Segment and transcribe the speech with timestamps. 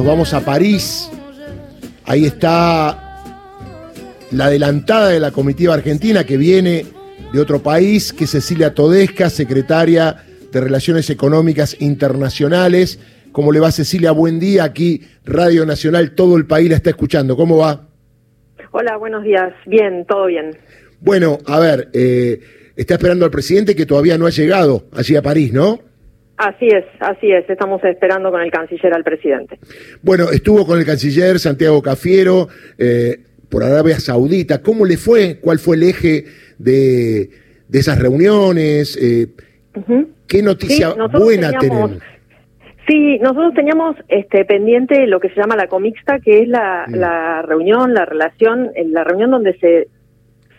[0.00, 1.10] Nos vamos a París.
[2.04, 3.20] Ahí está
[4.30, 6.86] la adelantada de la comitiva argentina que viene
[7.32, 13.00] de otro país, que es Cecilia Todesca, secretaria de Relaciones Económicas Internacionales.
[13.32, 14.12] ¿Cómo le va Cecilia?
[14.12, 14.62] Buen día.
[14.62, 17.36] Aquí Radio Nacional, todo el país la está escuchando.
[17.36, 17.88] ¿Cómo va?
[18.70, 19.52] Hola, buenos días.
[19.66, 20.56] Bien, todo bien.
[21.00, 22.38] Bueno, a ver, eh,
[22.76, 25.87] está esperando al presidente que todavía no ha llegado allí a París, ¿no?
[26.38, 27.48] Así es, así es.
[27.50, 29.58] Estamos esperando con el canciller al presidente.
[30.02, 32.46] Bueno, estuvo con el canciller Santiago Cafiero
[32.78, 33.16] eh,
[33.50, 34.62] por Arabia Saudita.
[34.62, 35.38] ¿Cómo le fue?
[35.40, 36.24] ¿Cuál fue el eje
[36.58, 37.28] de,
[37.68, 38.96] de esas reuniones?
[39.02, 39.26] Eh,
[40.28, 41.60] ¿Qué noticia Sí, buena teníamos-
[41.90, 41.98] tenemos?
[42.86, 46.94] Sí, nosotros teníamos este pendiente lo que se llama la comixta, que es la, Mm.
[46.94, 49.88] la reunión, la relación, la reunión donde se,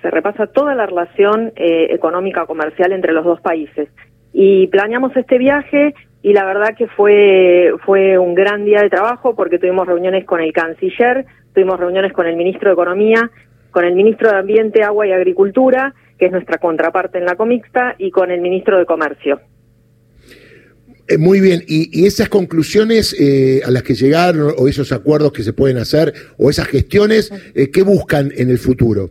[0.01, 3.87] se repasa toda la relación eh, económica comercial entre los dos países.
[4.33, 9.35] Y planeamos este viaje y la verdad que fue, fue un gran día de trabajo
[9.35, 13.31] porque tuvimos reuniones con el canciller, tuvimos reuniones con el ministro de Economía,
[13.71, 17.95] con el ministro de Ambiente, Agua y Agricultura, que es nuestra contraparte en la comixta,
[17.97, 19.39] y con el ministro de Comercio.
[21.07, 25.31] Eh, muy bien, y, y esas conclusiones eh, a las que llegaron, o esos acuerdos
[25.31, 29.09] que se pueden hacer, o esas gestiones, eh, ¿qué buscan en el futuro?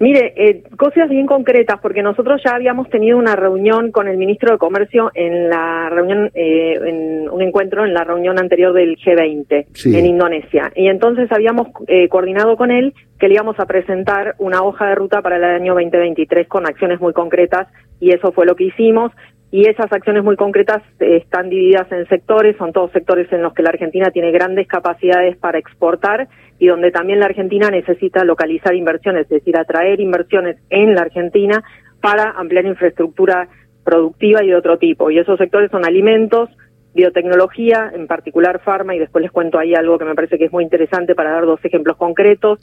[0.00, 4.50] Mire, eh, cosas bien concretas, porque nosotros ya habíamos tenido una reunión con el ministro
[4.50, 9.66] de Comercio en la reunión, eh, en un encuentro en la reunión anterior del G20
[9.72, 9.96] Sí.
[9.96, 10.72] en Indonesia.
[10.74, 14.96] Y entonces habíamos eh, coordinado con él que le íbamos a presentar una hoja de
[14.96, 17.68] ruta para el año 2023 con acciones muy concretas
[18.00, 19.12] y eso fue lo que hicimos.
[19.54, 23.62] Y esas acciones muy concretas están divididas en sectores, son todos sectores en los que
[23.62, 26.26] la Argentina tiene grandes capacidades para exportar
[26.58, 31.62] y donde también la Argentina necesita localizar inversiones, es decir, atraer inversiones en la Argentina
[32.00, 33.46] para ampliar infraestructura
[33.84, 35.08] productiva y de otro tipo.
[35.12, 36.50] Y esos sectores son alimentos,
[36.92, 40.52] biotecnología, en particular farma, y después les cuento ahí algo que me parece que es
[40.52, 42.58] muy interesante para dar dos ejemplos concretos,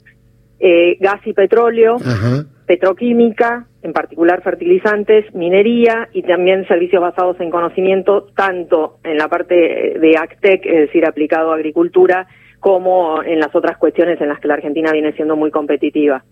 [0.60, 2.44] eh, gas y petróleo, Ajá.
[2.66, 9.54] Petroquímica, en particular fertilizantes, minería y también servicios basados en conocimiento, tanto en la parte
[10.00, 12.28] de ACTEC, es decir, aplicado a agricultura,
[12.62, 16.22] como en las otras cuestiones en las que la Argentina viene siendo muy competitiva.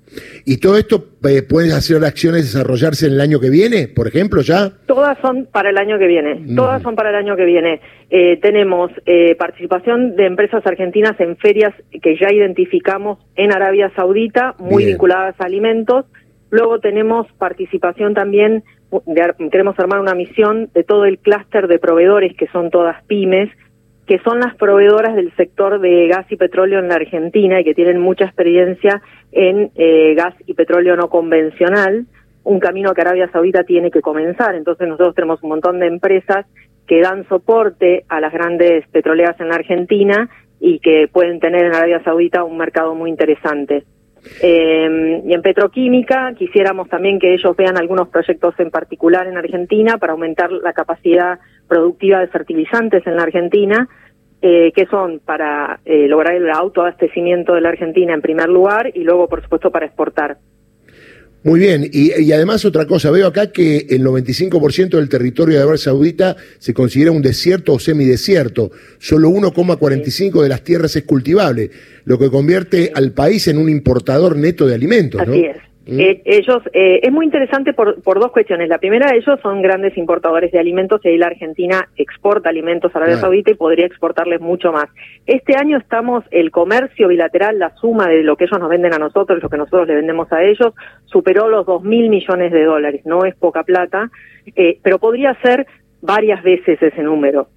[0.44, 4.40] ¿Y todo esto eh, puede hacer acciones desarrollarse en el año que viene, por ejemplo,
[4.40, 4.70] ya?
[4.86, 6.54] Todas son para el año que viene, Mm.
[6.54, 7.80] todas son para el año que viene.
[8.10, 14.54] Eh, tenemos eh, participación de empresas argentinas en ferias que ya identificamos en Arabia Saudita,
[14.60, 14.90] muy Bien.
[14.94, 16.06] vinculadas a alimentos.
[16.50, 18.62] Luego tenemos participación también,
[19.04, 23.50] de queremos armar una misión de todo el clúster de proveedores, que son todas pymes,
[24.10, 27.74] que son las proveedoras del sector de gas y petróleo en la Argentina y que
[27.74, 29.00] tienen mucha experiencia
[29.30, 32.06] en eh, gas y petróleo no convencional,
[32.42, 34.56] un camino que Arabia Saudita tiene que comenzar.
[34.56, 36.44] Entonces nosotros tenemos un montón de empresas
[36.88, 40.28] que dan soporte a las grandes petroleras en la Argentina
[40.58, 43.84] y que pueden tener en Arabia Saudita un mercado muy interesante.
[44.42, 49.98] Eh, y en petroquímica quisiéramos también que ellos vean algunos proyectos en particular en Argentina
[49.98, 51.38] para aumentar la capacidad
[51.68, 53.88] productiva de fertilizantes en la Argentina,
[54.42, 59.04] eh, que son para eh, lograr el autoabastecimiento de la Argentina en primer lugar y
[59.04, 60.38] luego, por supuesto, para exportar.
[61.42, 65.62] Muy bien, y, y además otra cosa, veo acá que el 95% del territorio de
[65.62, 71.70] Arabia Saudita se considera un desierto o semidesierto, solo 1,45 de las tierras es cultivable,
[72.04, 75.32] lo que convierte al país en un importador neto de alimentos, ¿no?
[75.90, 76.00] Mm.
[76.00, 78.68] Eh, ellos, eh, es muy interesante por, por dos cuestiones.
[78.68, 82.98] La primera, ellos son grandes importadores de alimentos y ahí la Argentina exporta alimentos a
[82.98, 83.26] Arabia Claro.
[83.26, 84.86] Saudita y podría exportarles mucho más.
[85.26, 88.98] Este año estamos, el comercio bilateral, la suma de lo que ellos nos venden a
[88.98, 90.74] nosotros, lo que nosotros le vendemos a ellos,
[91.06, 93.02] superó los dos mil millones de dólares.
[93.04, 94.10] No es poca plata,
[94.54, 95.66] eh, pero podría ser
[96.02, 97.48] varias veces ese número.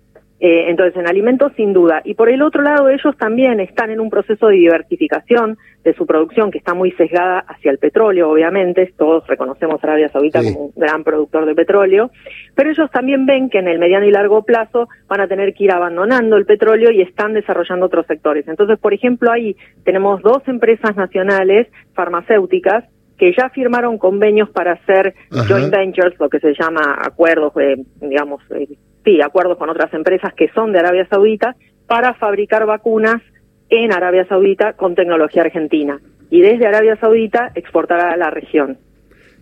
[0.46, 2.02] Eh, entonces, en alimentos sin duda.
[2.04, 6.06] Y por el otro lado, ellos también están en un proceso de diversificación de su
[6.06, 8.94] producción que está muy sesgada hacia el petróleo, obviamente.
[8.98, 10.54] Todos reconocemos a Arabia Saudita Sí.
[10.54, 12.12] como un gran productor de petróleo.
[12.56, 15.64] Pero ellos también ven que en el mediano y largo plazo van a tener que
[15.64, 18.46] ir abandonando el petróleo y están desarrollando otros sectores.
[18.46, 19.56] Entonces, por ejemplo, ahí
[19.86, 22.84] tenemos dos empresas nacionales farmacéuticas
[23.18, 25.46] que ya firmaron convenios para hacer Ajá.
[25.48, 28.68] joint ventures, lo que se llama acuerdos, eh, digamos, eh,
[29.04, 31.56] sí, acuerdos con otras empresas que son de Arabia Saudita
[31.88, 33.22] para fabricar vacunas
[33.70, 38.78] en Arabia Saudita con tecnología argentina y desde Arabia Saudita exportar a la región.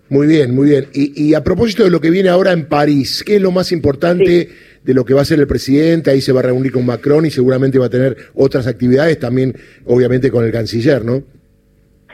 [0.10, 0.88] Muy bien, muy bien.
[0.94, 3.72] Y, y a propósito de lo que viene ahora en París, ¿qué es lo más
[3.72, 4.50] importante
[4.84, 6.12] de lo que va a hacer el presidente?
[6.12, 9.54] Ahí se va a reunir con Macron y seguramente va a tener otras actividades, también
[9.86, 11.22] obviamente con el canciller, ¿no?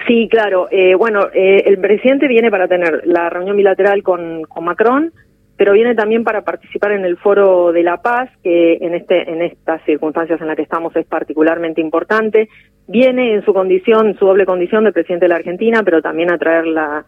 [0.08, 0.68] Sí, claro.
[0.70, 5.12] Eh, bueno, eh, el presidente viene para tener la reunión bilateral con, con Macron,
[5.58, 9.42] pero viene también para participar en el Foro de la Paz, que en, este, en
[9.42, 12.48] estas circunstancias en las que estamos es particularmente importante.
[12.88, 16.38] Viene en su condición, su doble condición de presidente de la Argentina, pero también a
[16.38, 17.06] traer la,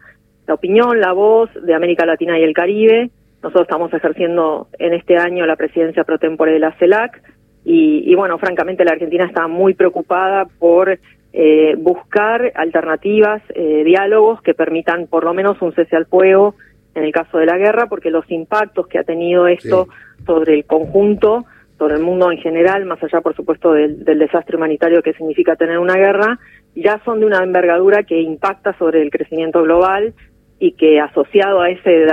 [0.48, 3.10] la opinión, la voz de América Latina y el Caribe.
[3.40, 7.22] Nosotros estamos ejerciendo en este año la presidencia pro tempore de la CELAC
[7.64, 10.98] y, y bueno, francamente la Argentina está muy preocupada por
[11.32, 16.56] eh, buscar alternativas, eh, diálogos que permitan por lo menos un cese al fuego
[16.94, 19.88] en el caso de la guerra, porque los impactos que ha tenido esto
[20.26, 21.44] sobre el conjunto,
[21.78, 25.56] sobre el mundo en general, más allá por supuesto del, del desastre humanitario que significa
[25.56, 26.38] tener una guerra,
[26.74, 30.14] ya son de una envergadura que impacta sobre el crecimiento global
[30.58, 32.06] y que asociado a ese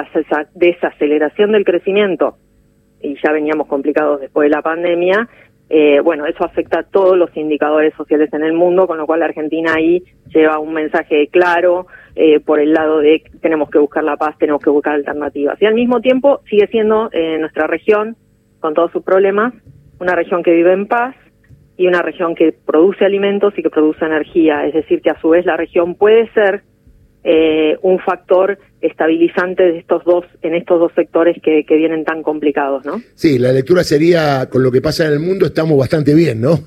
[0.56, 2.38] desaceleración del crecimiento,
[3.02, 5.28] y ya veníamos complicados después de la pandemia,
[5.70, 9.20] eh, bueno, eso afecta a todos los indicadores sociales en el mundo, con lo cual
[9.20, 10.02] la Argentina ahí
[10.34, 11.88] lleva un mensaje claro
[12.20, 15.62] eh, por el lado de tenemos que buscar la paz, tenemos que buscar alternativas.
[15.62, 18.16] Y al mismo tiempo sigue siendo eh, nuestra región,
[18.60, 19.54] con todos sus problemas,
[20.00, 21.16] una región que vive en paz
[21.78, 24.66] y una región que produce alimentos y que produce energía.
[24.66, 26.64] Es decir, que a su vez la región puede ser
[27.24, 32.24] eh, un factor estabilizante de estos dos en estos dos sectores que, que vienen tan
[32.24, 33.00] complicados, ¿no?
[33.14, 36.58] Sí, la lectura sería con lo que pasa en el mundo estamos bastante bien, ¿no?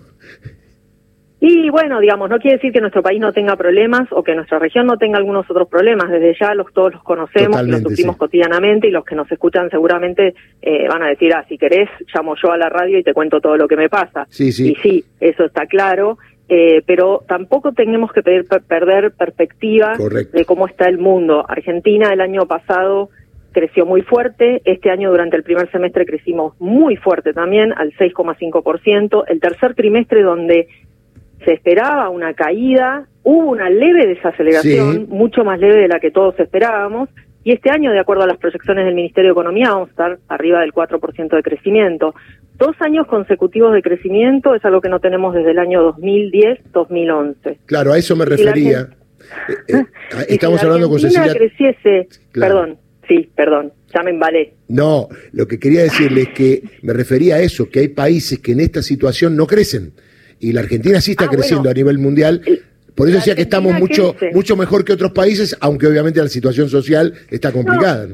[1.43, 4.59] Y bueno, digamos, no quiere decir que nuestro país no tenga problemas o que nuestra
[4.59, 6.11] región no tenga algunos otros problemas.
[6.11, 10.35] Desde ya los todos los conocemos, los sufrimos cotidianamente y los que nos escuchan seguramente
[10.61, 13.41] eh, van a decir, ah, si querés, llamo yo a la radio y te cuento
[13.41, 14.27] todo lo que me pasa.
[14.29, 14.73] Sí, sí.
[14.73, 16.19] Y sí, eso está claro.
[16.53, 21.47] Eh, pero tampoco tenemos que perder perspectiva de cómo está el mundo.
[21.49, 23.09] Argentina el año pasado
[23.53, 29.25] creció muy fuerte, este año durante el primer semestre crecimos muy fuerte también, al 6,5%,
[29.29, 30.69] el tercer trimestre donde
[31.45, 36.39] se esperaba una caída, hubo una leve desaceleración, mucho más leve de la que todos
[36.39, 37.09] esperábamos,
[37.43, 40.19] y este año, de acuerdo a las proyecciones del Ministerio de Economía, vamos a estar
[40.29, 42.15] arriba del 4% de crecimiento.
[42.59, 47.57] Dos años consecutivos de crecimiento es algo que no tenemos desde el año 2010-2011.
[47.65, 48.91] Claro, a eso me refería.
[49.49, 49.85] Eh, eh,
[50.29, 51.33] estamos hablando con Cecilia.
[51.33, 52.77] creciese, perdón,
[53.09, 54.53] sí, perdón, ya me embalé.
[54.69, 58.53] No, lo que quería decirle es que me refería a eso, que hay países que
[58.53, 59.93] en esta situación no crecen.
[60.41, 62.43] Y la Argentina sí está ah, creciendo a nivel mundial.
[62.95, 66.69] Por eso decía que estamos mucho, mucho mejor que otros países, aunque obviamente la situación
[66.69, 68.09] social está complicada.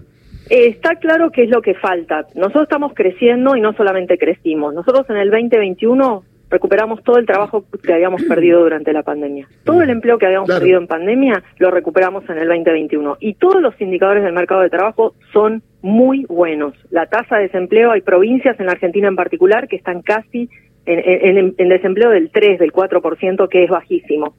[0.51, 2.27] Está claro que es lo que falta.
[2.35, 4.75] Nosotros estamos creciendo y no solamente crecimos.
[4.75, 9.49] Nosotros en el 2021 recuperamos todo el trabajo que habíamos perdido durante la pandemia.
[9.65, 13.17] Todo el empleo que habíamos perdido en pandemia lo recuperamos en el 2021.
[13.21, 16.75] Y todos los indicadores del mercado de trabajo son muy buenos.
[16.91, 20.49] La tasa de desempleo, hay provincias en la Argentina en particular que están casi
[20.87, 24.37] en, en desempleo del 3, del 4%, que es bajísimo.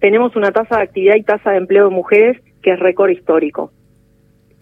[0.00, 3.72] Tenemos una tasa de actividad y tasa de empleo de mujeres que es récord histórico.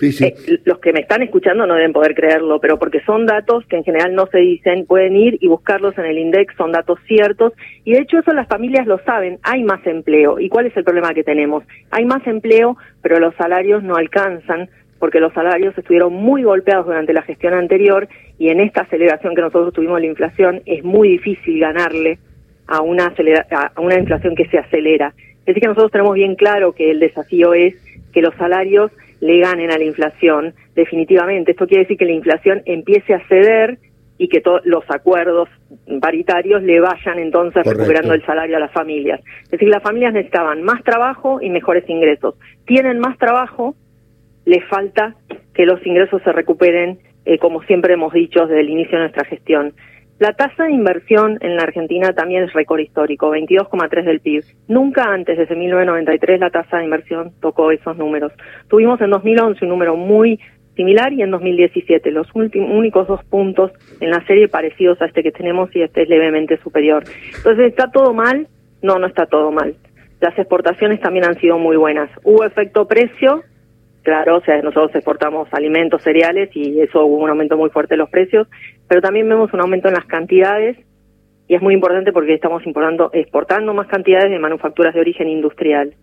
[0.03, 0.35] Eh,
[0.65, 3.85] los que me están escuchando no deben poder creerlo, pero porque son datos que en
[3.85, 7.53] general no se dicen, pueden ir y buscarlos en el index, son datos ciertos,
[7.85, 10.41] y de hecho eso las familias lo saben, hay más empleo.
[10.41, 11.63] ¿Y cuál es el problema que tenemos?
[11.93, 14.69] Hay más empleo, pero los salarios no alcanzan,
[15.03, 18.07] porque los salarios estuvieron muy golpeados durante la gestión anterior,
[18.39, 22.21] y en esta aceleración que nosotros tuvimos de la inflación es muy difícil ganarle
[22.69, 23.13] a una,
[23.51, 25.13] a una inflación que se acelera.
[25.41, 27.75] Es decir, que nosotros tenemos bien claro que el desafío es
[28.13, 31.51] que los salarios le ganen a la inflación, definitivamente.
[31.51, 33.79] Esto quiere decir que la inflación empiece a ceder
[34.19, 35.49] y que todos los acuerdos
[36.01, 39.21] paritarios le vayan entonces recuperando el salario a las familias.
[39.47, 42.37] Es decir, las familias necesitaban más trabajo y mejores ingresos.
[42.67, 43.75] Tienen más trabajo,
[44.45, 45.15] les falta
[45.55, 49.25] que los ingresos se recuperen, eh, como siempre hemos dicho desde el inicio de nuestra
[49.25, 49.75] gestión.
[50.19, 54.45] La tasa de inversión en la Argentina también es récord histórico, 22,3 del PIB.
[54.69, 58.33] Nunca antes, desde 1993, la tasa de inversión tocó esos números.
[58.69, 60.39] Tuvimos en 2011 un número muy
[60.77, 65.33] similar y en 2017 los únicos dos puntos en la serie parecidos a este que
[65.33, 67.03] tenemos y este es levemente superior.
[67.37, 68.47] Entonces, ¿está todo mal?
[68.81, 69.75] No, no está todo mal.
[70.21, 72.11] Las exportaciones también han sido muy buenas.
[72.23, 73.43] Hubo efecto precio,
[74.03, 77.99] Claro, o sea, nosotros exportamos alimentos, cereales y eso hubo un aumento muy fuerte de
[77.99, 78.49] los precios,
[78.89, 80.77] pero también vemos un aumento en las cantidades
[81.47, 85.95] y es muy importante porque estamos importando, exportando más cantidades de manufacturas de origen industrial.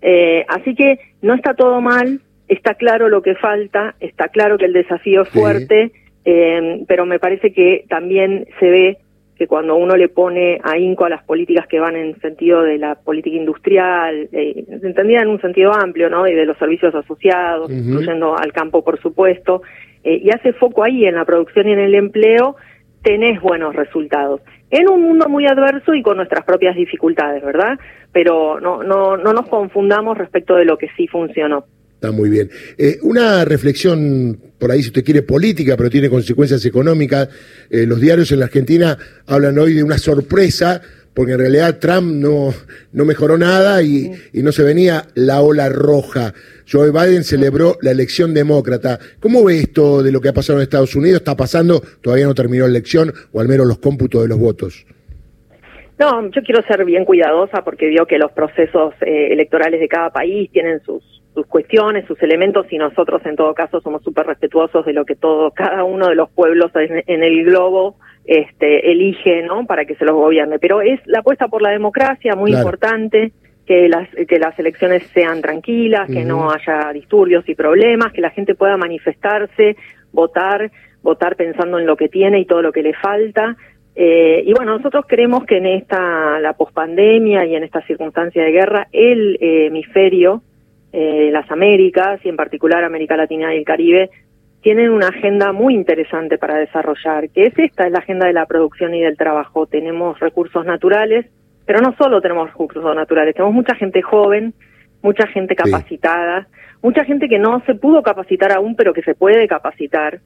[0.00, 4.66] Eh, así que no está todo mal, está claro lo que falta, está claro que
[4.66, 5.92] el desafío es fuerte,
[6.24, 8.98] eh, pero me parece que también se ve
[9.44, 12.94] que cuando uno le pone ahínco a las políticas que van en sentido de la
[12.94, 16.26] política industrial, eh, entendida en un sentido amplio, ¿no?
[16.26, 19.60] Y de los servicios asociados, incluyendo al campo, por supuesto,
[20.02, 22.56] eh, y hace foco ahí en la producción y en el empleo,
[23.02, 24.40] tenés buenos resultados.
[24.70, 27.78] En un mundo muy adverso y con nuestras propias dificultades, ¿verdad?
[28.12, 31.66] Pero no, no, no nos confundamos respecto de lo que sí funcionó.
[32.04, 32.50] Está muy bien.
[32.76, 37.30] Eh, una reflexión por ahí, si usted quiere, política, pero tiene consecuencias económicas.
[37.70, 40.82] Eh, los diarios en la Argentina hablan hoy de una sorpresa,
[41.14, 42.52] porque en realidad Trump no,
[42.92, 46.34] no mejoró nada y, y no se venía la ola roja.
[46.70, 48.98] Joe Biden celebró la elección demócrata.
[49.18, 51.20] ¿Cómo ve esto de lo que ha pasado en Estados Unidos?
[51.20, 51.82] ¿Está pasando?
[52.02, 54.84] Todavía no terminó la elección, o al menos los cómputos de los votos.
[55.98, 60.10] No, yo quiero ser bien cuidadosa porque veo que los procesos eh, electorales de cada
[60.10, 64.86] país tienen sus, sus cuestiones, sus elementos y nosotros en todo caso somos súper respetuosos
[64.86, 69.66] de lo que todo cada uno de los pueblos en, el globo este, elige, ¿no?
[69.66, 70.58] Para que se los gobierne.
[70.58, 73.32] Pero es la apuesta por la democracia muy importante
[73.66, 78.30] que las que las elecciones sean tranquilas, que no haya disturbios y problemas, que la
[78.30, 79.76] gente pueda manifestarse,
[80.12, 80.70] votar,
[81.02, 83.56] votar pensando en lo que tiene y todo lo que le falta
[83.96, 88.50] eh, y bueno, nosotros creemos que en esta, la pospandemia y en esta circunstancia de
[88.50, 90.42] guerra, el eh, hemisferio,
[90.96, 94.10] eh, las Américas y en particular América Latina y el Caribe,
[94.62, 98.46] tienen una agenda muy interesante para desarrollar, que es esta, es la agenda de la
[98.46, 99.66] producción y del trabajo.
[99.66, 101.26] Tenemos recursos naturales,
[101.66, 104.54] pero no solo tenemos recursos naturales, tenemos mucha gente joven,
[105.02, 106.46] mucha gente capacitada,
[106.80, 110.20] mucha gente que no se pudo capacitar aún, pero que se puede capacitar.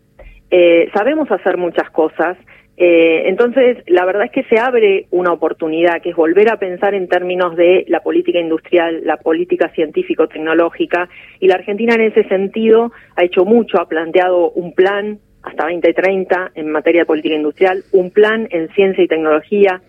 [0.50, 2.36] Eh, sabemos hacer muchas cosas
[2.80, 6.94] eh, entonces, la verdad es que se abre una oportunidad, que es volver a pensar
[6.94, 11.08] en términos de la política industrial, la política científico-tecnológica,
[11.40, 16.52] y la Argentina en ese sentido ha hecho mucho, ha planteado un plan hasta 2030
[16.54, 19.82] en materia de política industrial, un plan en ciencia y tecnología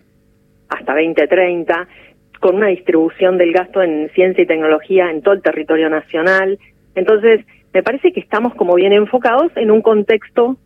[0.69, 1.87] hasta 2030,
[2.39, 6.57] con una distribución del gasto en ciencia y tecnología en todo el territorio nacional.
[6.95, 10.57] Entonces, me parece que estamos como bien enfocados en un contexto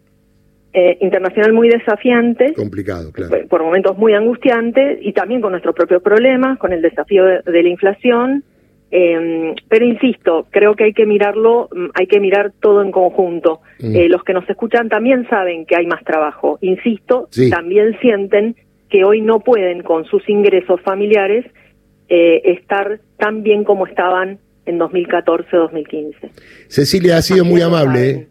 [0.73, 2.53] eh, internacional muy desafiante.
[2.53, 3.47] Complicado, claro.
[3.47, 7.69] Por momentos muy angustiante y también con nuestros propios problemas, con el desafío de, la
[7.69, 8.43] inflación.
[8.91, 13.61] Eh, pero insisto, creo que hay que mirarlo, mm, hay que mirar todo en conjunto.
[13.79, 13.95] Mm.
[13.95, 16.57] Eh, los que nos escuchan también saben que hay más trabajo.
[16.61, 18.55] Insisto, también sienten
[18.89, 21.45] que hoy no pueden con sus ingresos familiares
[22.09, 24.37] eh, estar tan bien como estaban
[24.67, 26.29] en 2014-2015.
[26.67, 28.27] Cecilia ha sido muy amable.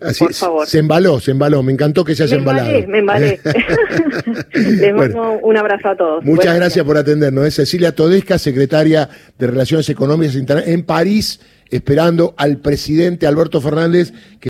[0.00, 0.66] Así, Por favor.
[0.66, 1.62] Se embaló, se embaló.
[1.62, 2.70] Me encantó que se haya embalado.
[2.86, 3.40] me embalé.
[4.52, 6.24] Les mando un abrazo a todos.
[6.24, 7.46] Muchas gracias por atendernos.
[7.46, 10.36] Es Cecilia Todesca, secretaria de Relaciones Económicas
[10.66, 14.12] en París, esperando al presidente Alberto Fernández.
[14.38, 14.44] Que